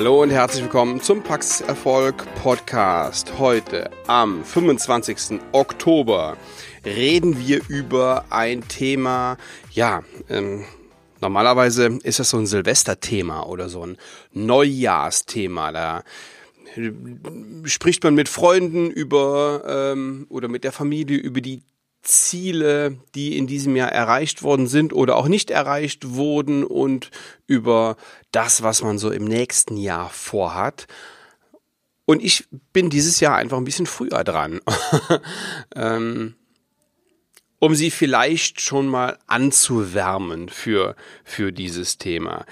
[0.00, 3.38] Hallo und herzlich willkommen zum Praxiserfolg Podcast.
[3.38, 5.40] Heute am 25.
[5.52, 6.38] Oktober
[6.86, 9.36] reden wir über ein Thema,
[9.72, 10.64] ja, ähm,
[11.20, 13.98] normalerweise ist das so ein Silvesterthema oder so ein
[14.32, 15.70] Neujahrsthema.
[15.70, 16.02] Da
[16.76, 16.92] äh,
[17.64, 21.60] spricht man mit Freunden über ähm, oder mit der Familie über die
[22.02, 27.10] Ziele, die in diesem Jahr erreicht worden sind oder auch nicht erreicht wurden und
[27.46, 27.96] über
[28.32, 30.86] das, was man so im nächsten Jahr vorhat.
[32.06, 34.60] Und ich bin dieses Jahr einfach ein bisschen früher dran,
[35.76, 36.34] ähm,
[37.58, 42.46] um sie vielleicht schon mal anzuwärmen für, für dieses Thema.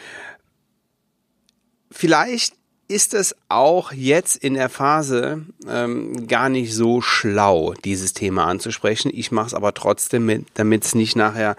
[1.90, 2.57] Vielleicht
[2.88, 9.10] ist es auch jetzt in der Phase ähm, gar nicht so schlau, dieses Thema anzusprechen.
[9.14, 11.56] Ich mache es aber trotzdem, damit es nicht nachher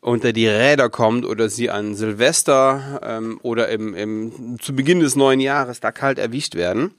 [0.00, 5.16] unter die Räder kommt oder sie an Silvester ähm, oder im, im, zu Beginn des
[5.16, 6.92] neuen Jahres da kalt erwischt werden.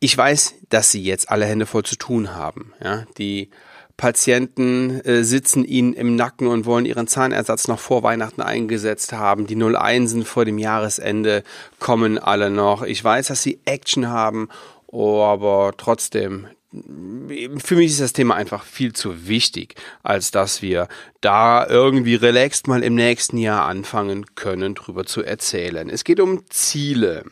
[0.00, 2.72] Ich weiß, dass sie jetzt alle Hände voll zu tun haben.
[2.82, 3.50] Ja, die
[3.98, 9.48] Patienten äh, sitzen ihnen im Nacken und wollen ihren Zahnersatz noch vor Weihnachten eingesetzt haben.
[9.48, 11.42] Die 01 vor dem Jahresende
[11.80, 12.82] kommen alle noch.
[12.82, 14.48] Ich weiß, dass sie Action haben,
[14.86, 20.86] oh, aber trotzdem, für mich ist das Thema einfach viel zu wichtig, als dass wir
[21.20, 25.90] da irgendwie relaxed mal im nächsten Jahr anfangen können, drüber zu erzählen.
[25.90, 27.24] Es geht um Ziele.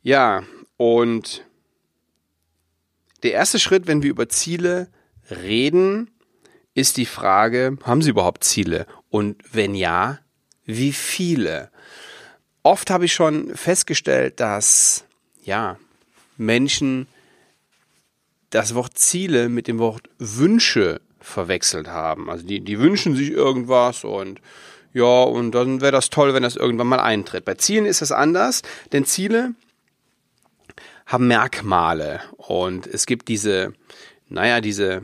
[0.00, 0.44] Ja,
[0.76, 1.44] und
[3.24, 4.88] der erste Schritt, wenn wir über Ziele
[5.30, 6.10] reden,
[6.74, 8.86] ist die Frage, haben Sie überhaupt Ziele?
[9.08, 10.18] Und wenn ja,
[10.64, 11.70] wie viele?
[12.62, 15.04] Oft habe ich schon festgestellt, dass
[15.42, 15.78] ja,
[16.36, 17.06] Menschen
[18.50, 22.30] das Wort Ziele mit dem Wort Wünsche verwechselt haben.
[22.30, 24.40] Also die, die wünschen sich irgendwas und
[24.92, 27.44] ja, und dann wäre das toll, wenn das irgendwann mal eintritt.
[27.44, 28.62] Bei Zielen ist es anders,
[28.92, 29.54] denn Ziele
[31.06, 33.72] haben Merkmale und es gibt diese,
[34.28, 35.02] naja, diese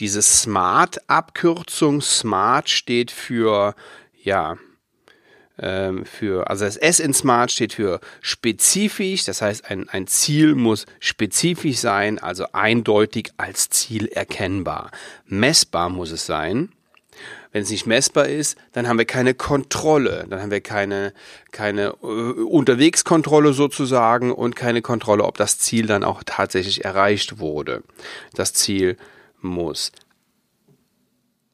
[0.00, 3.74] diese Smart-Abkürzung, Smart steht für,
[4.22, 4.56] ja,
[5.58, 10.54] ähm, für, also das S in Smart steht für spezifisch, das heißt, ein, ein Ziel
[10.54, 14.90] muss spezifisch sein, also eindeutig als Ziel erkennbar.
[15.26, 16.72] Messbar muss es sein.
[17.50, 21.14] Wenn es nicht messbar ist, dann haben wir keine Kontrolle, dann haben wir keine,
[21.50, 27.82] keine äh, Unterwegskontrolle sozusagen und keine Kontrolle, ob das Ziel dann auch tatsächlich erreicht wurde.
[28.34, 28.98] Das Ziel
[29.40, 29.92] muss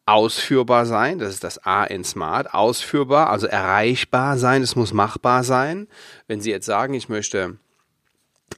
[0.06, 5.44] ausführbar sein, das ist das A in Smart, ausführbar, also erreichbar sein, es muss machbar
[5.44, 5.88] sein.
[6.26, 7.56] Wenn Sie jetzt sagen, ich möchte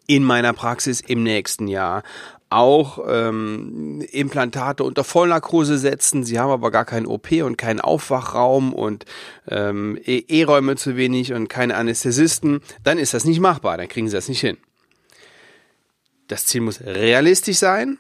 [0.06, 2.02] in meiner Praxis im nächsten Jahr
[2.48, 6.24] auch ähm, Implantate unter Vollnarkose setzen.
[6.24, 9.04] Sie haben aber gar keinen OP und keinen Aufwachraum und
[9.48, 12.60] ähm, E-Räume zu wenig und keine Anästhesisten.
[12.84, 14.58] Dann ist das nicht machbar, dann kriegen Sie das nicht hin.
[16.28, 17.98] Das Ziel muss realistisch sein,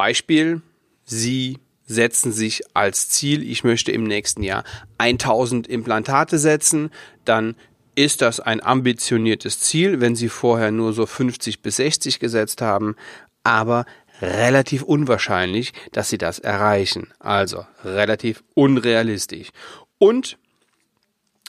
[0.00, 0.62] Beispiel,
[1.04, 4.64] Sie setzen sich als Ziel, ich möchte im nächsten Jahr
[4.96, 6.90] 1000 Implantate setzen,
[7.26, 7.54] dann
[7.96, 12.96] ist das ein ambitioniertes Ziel, wenn Sie vorher nur so 50 bis 60 gesetzt haben,
[13.42, 13.84] aber
[14.22, 17.12] relativ unwahrscheinlich, dass Sie das erreichen.
[17.18, 19.50] Also relativ unrealistisch.
[19.98, 20.38] Und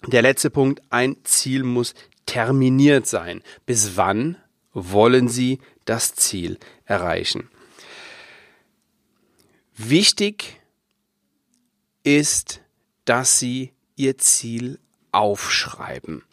[0.08, 1.94] der letzte Punkt, ein Ziel muss
[2.26, 3.44] terminiert sein.
[3.66, 4.36] Bis wann
[4.74, 7.48] wollen Sie das Ziel erreichen?
[9.84, 10.62] Wichtig
[12.04, 12.62] ist,
[13.06, 14.80] dass Sie Ihr Ziel
[15.12, 16.24] aufschreiben.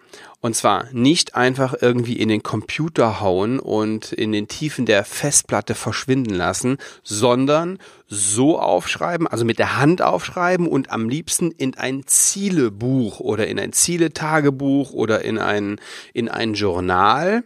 [0.41, 5.75] Und zwar nicht einfach irgendwie in den Computer hauen und in den Tiefen der Festplatte
[5.75, 12.07] verschwinden lassen, sondern so aufschreiben, also mit der Hand aufschreiben und am liebsten in ein
[12.07, 15.81] Zielebuch oder in ein Zieletagebuch oder in ein,
[16.13, 17.45] in ein Journal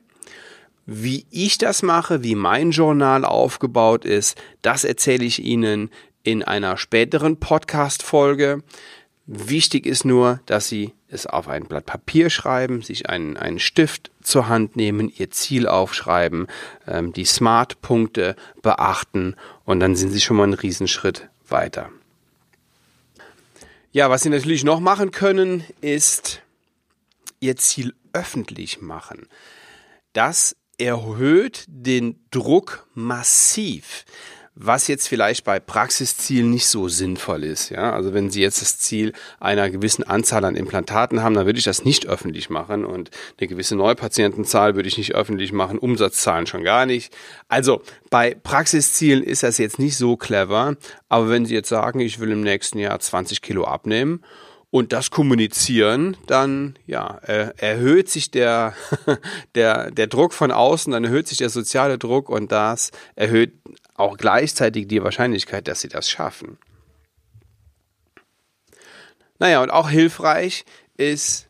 [0.87, 5.91] wie ich das mache, wie mein Journal aufgebaut ist, das erzähle ich Ihnen
[6.23, 8.63] in einer späteren Podcast-Folge.
[9.27, 14.11] Wichtig ist nur, dass Sie es auf ein Blatt Papier schreiben, sich einen, einen Stift
[14.23, 16.49] zur Hand nehmen, Ihr Ziel aufschreiben,
[16.87, 21.91] ähm, die Smart-Punkte beachten und dann sind Sie schon mal einen Riesenschritt weiter.
[23.93, 26.41] Ja, was Sie natürlich noch machen können, ist
[27.41, 29.29] Ihr Ziel öffentlich machen.
[30.15, 34.05] Das erhöht den Druck massiv
[34.55, 37.71] was jetzt vielleicht bei Praxiszielen nicht so sinnvoll ist.
[37.71, 41.59] Ja, also wenn Sie jetzt das Ziel einer gewissen Anzahl an Implantaten haben, dann würde
[41.59, 46.47] ich das nicht öffentlich machen und eine gewisse Neupatientenzahl würde ich nicht öffentlich machen, Umsatzzahlen
[46.47, 47.15] schon gar nicht.
[47.49, 50.77] Also bei Praxiszielen ist das jetzt nicht so clever,
[51.09, 54.23] aber wenn Sie jetzt sagen, ich will im nächsten Jahr 20 Kilo abnehmen
[54.73, 58.75] und das kommunizieren, dann ja, äh, erhöht sich der,
[59.55, 63.53] der, der Druck von außen, dann erhöht sich der soziale Druck und das erhöht
[63.97, 66.57] auch gleichzeitig die Wahrscheinlichkeit, dass sie das schaffen.
[69.39, 70.65] Naja, und auch hilfreich
[70.97, 71.49] ist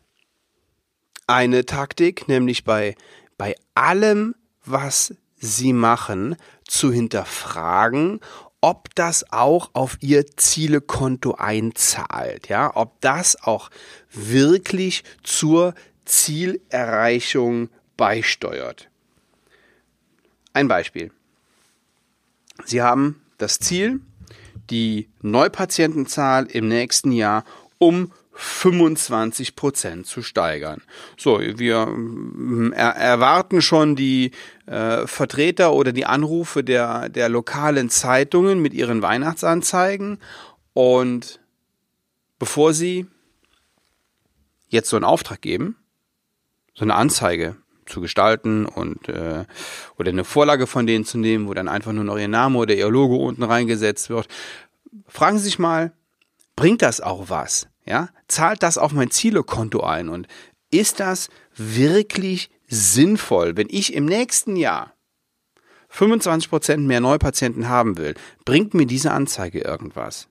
[1.25, 2.93] eine Taktik, nämlich bei,
[3.37, 4.35] bei allem,
[4.65, 6.35] was sie machen,
[6.67, 8.19] zu hinterfragen,
[8.63, 13.69] ob das auch auf ihr Zielekonto einzahlt, ja, ob das auch
[14.09, 15.75] wirklich zur
[16.05, 17.67] Zielerreichung
[17.97, 18.87] beisteuert.
[20.53, 21.11] Ein Beispiel.
[22.63, 23.99] Sie haben das Ziel,
[24.69, 27.43] die Neupatientenzahl im nächsten Jahr
[27.79, 30.81] um 25 Prozent zu steigern.
[31.17, 34.31] So, wir mm, er erwarten schon die
[34.65, 40.19] äh, Vertreter oder die Anrufe der, der lokalen Zeitungen mit ihren Weihnachtsanzeigen.
[40.73, 41.39] Und
[42.39, 43.07] bevor sie
[44.69, 45.77] jetzt so einen Auftrag geben,
[46.73, 49.45] so eine Anzeige zu gestalten und äh,
[49.97, 52.73] oder eine Vorlage von denen zu nehmen, wo dann einfach nur noch ihr Name oder
[52.73, 54.27] ihr Logo unten reingesetzt wird,
[55.07, 55.93] fragen Sie sich mal,
[56.55, 57.67] bringt das auch was?
[57.85, 60.09] Ja, zahlt das auf mein Zielekonto ein?
[60.09, 60.27] Und
[60.71, 64.93] ist das wirklich sinnvoll, wenn ich im nächsten Jahr
[65.91, 68.15] 25% mehr Neupatienten haben will,
[68.45, 70.27] bringt mir diese Anzeige irgendwas?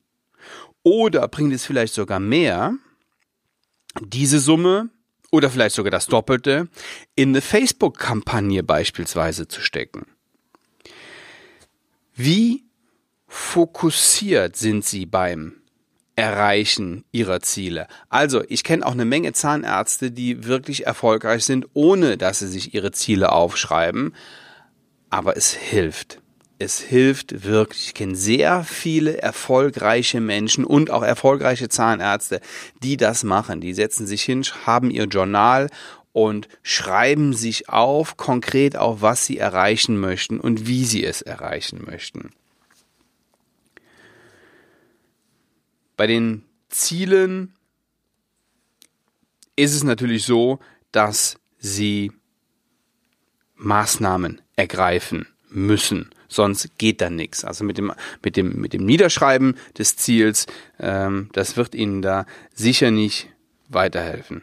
[0.83, 2.75] Oder bringt es vielleicht sogar mehr,
[4.00, 4.91] diese Summe
[5.31, 6.69] oder vielleicht sogar das Doppelte
[7.15, 10.06] in eine Facebook-Kampagne beispielsweise zu stecken?
[12.15, 12.65] Wie
[13.29, 15.62] fokussiert sind Sie beim
[16.23, 17.89] Erreichen ihrer Ziele.
[18.09, 22.75] Also, ich kenne auch eine Menge Zahnärzte, die wirklich erfolgreich sind, ohne dass sie sich
[22.75, 24.15] ihre Ziele aufschreiben.
[25.11, 26.21] Aber es hilft.
[26.61, 27.87] Es hilft wirklich.
[27.87, 32.41] Ich kenne sehr viele erfolgreiche Menschen und auch erfolgreiche Zahnärzte,
[32.85, 33.61] die das machen.
[33.61, 35.71] Die setzen sich hin, haben ihr Journal
[36.13, 41.83] und schreiben sich auf, konkret auf, was sie erreichen möchten und wie sie es erreichen
[41.85, 42.31] möchten.
[46.02, 47.54] Bei den Zielen
[49.54, 50.58] ist es natürlich so,
[50.90, 52.10] dass sie
[53.54, 56.10] Maßnahmen ergreifen müssen.
[56.26, 57.44] Sonst geht da nichts.
[57.44, 60.46] Also mit dem, mit dem, mit dem Niederschreiben des Ziels,
[60.81, 63.28] ähm, das wird Ihnen da sicher nicht
[63.69, 64.43] weiterhelfen.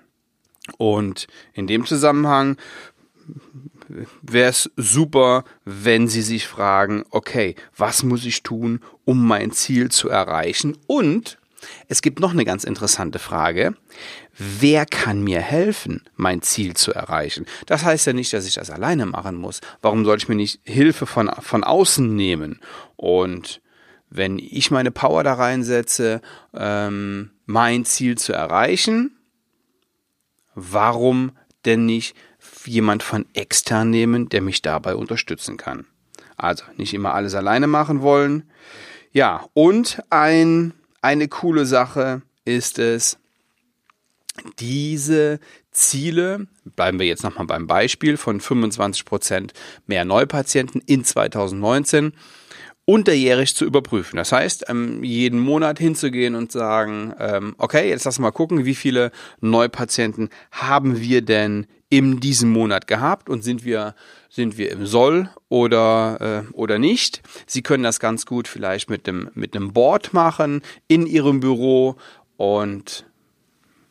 [0.77, 2.55] Und in dem Zusammenhang
[4.21, 9.91] wäre es super, wenn Sie sich fragen, okay, was muss ich tun, um mein Ziel
[9.91, 10.77] zu erreichen?
[10.87, 11.37] Und
[11.87, 13.75] es gibt noch eine ganz interessante Frage.
[14.37, 17.45] Wer kann mir helfen, mein Ziel zu erreichen?
[17.65, 19.61] Das heißt ja nicht, dass ich das alleine machen muss.
[19.81, 22.61] Warum soll ich mir nicht Hilfe von, von außen nehmen?
[22.95, 23.61] Und
[24.09, 26.21] wenn ich meine Power da reinsetze,
[26.53, 29.17] ähm, mein Ziel zu erreichen,
[30.55, 31.31] warum
[31.65, 32.15] denn nicht
[32.65, 35.85] jemand von extern nehmen, der mich dabei unterstützen kann?
[36.37, 38.49] Also nicht immer alles alleine machen wollen.
[39.11, 43.17] Ja, und ein eine coole Sache ist es,
[44.59, 45.39] diese
[45.71, 49.53] Ziele, bleiben wir jetzt nochmal beim Beispiel von 25 Prozent
[49.87, 52.13] mehr Neupatienten in 2019,
[52.89, 54.17] unterjährig zu überprüfen.
[54.17, 58.73] Das heißt, ähm, jeden Monat hinzugehen und sagen, ähm, okay, jetzt lass mal gucken, wie
[58.73, 63.93] viele Neupatienten haben wir denn in diesem Monat gehabt und sind wir
[64.27, 67.21] sind wir im Soll oder äh, oder nicht.
[67.45, 71.95] Sie können das ganz gut vielleicht mit dem mit einem Board machen in Ihrem Büro
[72.37, 73.05] und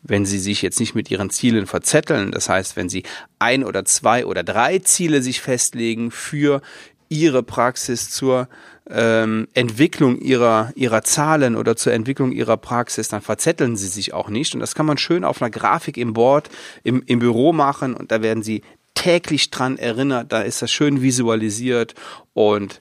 [0.03, 3.05] wenn Sie sich jetzt nicht mit Ihren Zielen verzetteln, das heißt, wenn Sie
[3.39, 6.63] ein oder zwei oder drei Ziele sich festlegen für
[7.09, 8.49] Ihre Praxis zur
[8.91, 14.29] ähm, Entwicklung ihrer, ihrer Zahlen oder zur Entwicklung ihrer Praxis, dann verzetteln sie sich auch
[14.29, 14.55] nicht.
[14.55, 16.49] Und das kann man schön auf einer Grafik im Board,
[16.85, 18.63] im, im Büro machen und da werden sie
[18.95, 21.95] täglich dran erinnert, da ist das schön visualisiert
[22.35, 22.81] und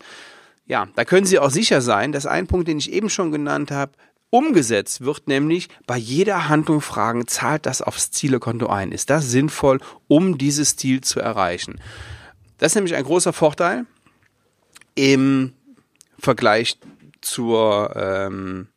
[0.65, 3.71] ja, da können Sie auch sicher sein, dass ein Punkt, den ich eben schon genannt
[3.71, 3.93] habe,
[4.29, 8.91] umgesetzt wird, nämlich bei jeder Handlung fragen, zahlt das aufs Zielekonto ein?
[8.91, 11.79] Ist das sinnvoll, um dieses Ziel zu erreichen?
[12.57, 13.85] Das ist nämlich ein großer Vorteil
[14.97, 15.53] im
[16.19, 16.77] Vergleich
[17.21, 18.67] zur, ähm,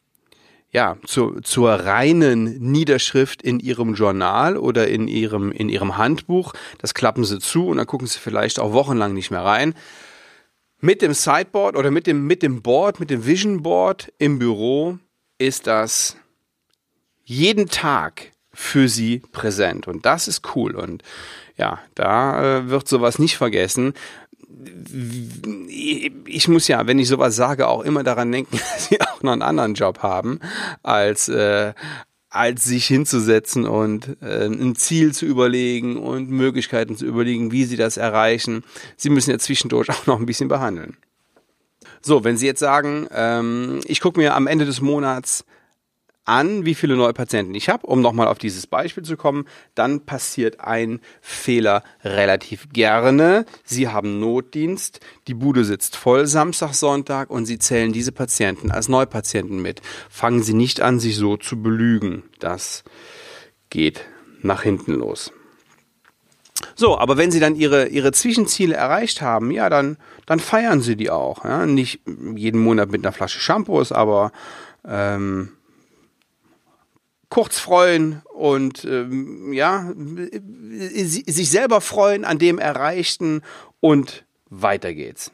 [0.71, 6.53] ja, zu, zur reinen Niederschrift in Ihrem Journal oder in Ihrem, in Ihrem Handbuch.
[6.79, 9.75] Das klappen Sie zu und dann gucken Sie vielleicht auch wochenlang nicht mehr rein.
[10.81, 14.99] Mit dem Sideboard oder mit dem, mit dem Board, mit dem Vision Board im Büro
[15.39, 16.17] ist das
[17.25, 19.89] jeden Tag für Sie präsent.
[19.89, 20.75] Und das ist cool.
[20.75, 21.03] Und
[21.57, 23.95] ja, da äh, wird sowas nicht vergessen
[26.27, 29.33] ich muss ja, wenn ich sowas sage, auch immer daran denken, dass sie auch noch
[29.33, 30.41] einen anderen Job haben
[30.83, 31.73] als, äh,
[32.29, 37.77] als sich hinzusetzen und äh, ein Ziel zu überlegen und Möglichkeiten zu überlegen, wie sie
[37.77, 38.65] das erreichen.
[38.97, 40.97] Sie müssen ja zwischendurch auch noch ein bisschen behandeln.
[42.03, 45.45] So, wenn Sie jetzt sagen, ähm, ich gucke mir am Ende des Monats
[46.31, 50.07] an, wie viele neue Patienten ich habe, um nochmal auf dieses Beispiel zu kommen, dann
[50.07, 53.45] passiert ein Fehler relativ gerne.
[53.65, 58.89] Sie haben Notdienst, die Bude sitzt voll Samstag, Sonntag und Sie zählen diese Patienten als
[58.89, 59.83] Neupatienten mit.
[60.09, 62.23] Fangen Sie nicht an, sich so zu belügen.
[62.39, 62.85] Das
[63.69, 64.05] geht
[64.41, 65.33] nach hinten los.
[66.77, 69.97] So, aber wenn Sie dann Ihre, Ihre Zwischenziele erreicht haben, ja, dann,
[70.27, 71.45] dann feiern Sie die auch.
[71.45, 71.67] Ja?
[71.67, 72.01] Nicht
[72.37, 74.31] jeden Monat mit einer Flasche Shampoos, aber
[74.87, 75.51] ähm,
[77.31, 83.43] kurz freuen und ähm, ja, sich selber freuen an dem Erreichten
[83.79, 85.33] und weiter geht's.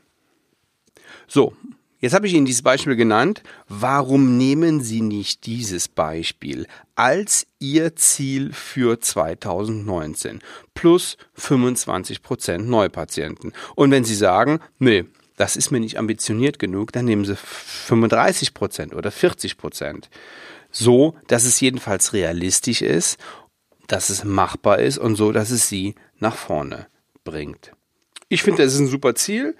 [1.26, 1.54] So,
[1.98, 3.42] jetzt habe ich Ihnen dieses Beispiel genannt.
[3.68, 10.40] Warum nehmen Sie nicht dieses Beispiel als Ihr Ziel für 2019
[10.74, 13.52] plus 25 Prozent Neupatienten?
[13.74, 18.52] Und wenn Sie sagen, nee, das ist mir nicht ambitioniert genug, dann nehmen Sie 35
[18.52, 19.56] Prozent oder 40%.
[19.56, 20.10] Prozent
[20.76, 23.18] so, dass es jedenfalls realistisch ist,
[23.86, 26.88] dass es machbar ist und so, dass es sie nach vorne
[27.24, 27.72] bringt.
[28.28, 29.56] Ich finde, das ist ein super Ziel.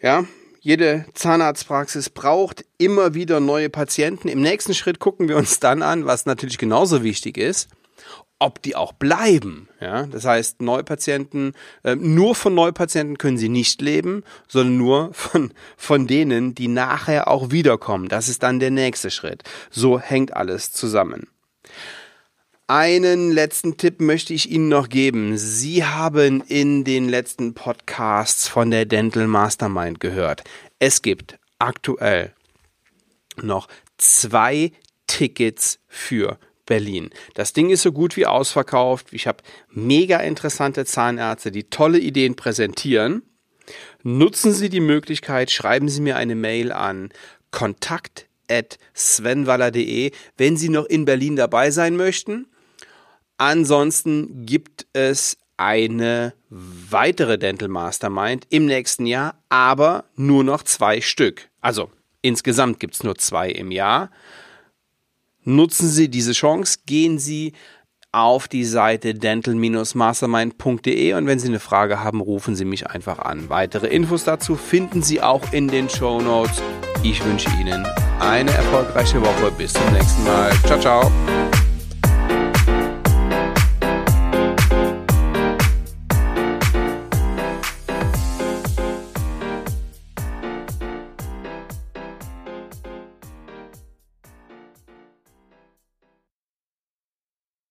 [0.00, 0.24] Ja,
[0.60, 4.28] jede Zahnarztpraxis braucht immer wieder neue Patienten.
[4.28, 7.68] Im nächsten Schritt gucken wir uns dann an, was natürlich genauso wichtig ist
[8.44, 9.68] ob die auch bleiben.
[9.80, 15.52] Ja, das heißt, Neupatienten, äh, nur von Neupatienten können sie nicht leben, sondern nur von,
[15.76, 18.08] von denen, die nachher auch wiederkommen.
[18.08, 19.42] Das ist dann der nächste Schritt.
[19.70, 21.26] So hängt alles zusammen.
[22.66, 25.36] Einen letzten Tipp möchte ich Ihnen noch geben.
[25.36, 30.44] Sie haben in den letzten Podcasts von der Dental Mastermind gehört.
[30.78, 32.32] Es gibt aktuell
[33.42, 34.72] noch zwei
[35.06, 37.10] Tickets für Berlin.
[37.34, 39.08] Das Ding ist so gut wie ausverkauft.
[39.12, 43.22] Ich habe mega interessante Zahnärzte, die tolle Ideen präsentieren.
[44.02, 47.10] Nutzen Sie die Möglichkeit, schreiben Sie mir eine Mail an
[47.50, 52.46] kontakt@svenwaller.de, wenn Sie noch in Berlin dabei sein möchten.
[53.36, 61.48] Ansonsten gibt es eine weitere Dental Mastermind im nächsten Jahr, aber nur noch zwei Stück.
[61.60, 61.90] Also
[62.22, 64.10] insgesamt gibt es nur zwei im Jahr.
[65.44, 67.52] Nutzen Sie diese Chance, gehen Sie
[68.12, 73.50] auf die Seite dental-mastermind.de und wenn Sie eine Frage haben, rufen Sie mich einfach an.
[73.50, 76.62] Weitere Infos dazu finden Sie auch in den Show Notes.
[77.02, 77.86] Ich wünsche Ihnen
[78.20, 79.52] eine erfolgreiche Woche.
[79.58, 80.52] Bis zum nächsten Mal.
[80.64, 81.10] Ciao, ciao.